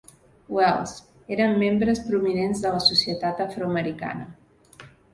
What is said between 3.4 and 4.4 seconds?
afroamericana.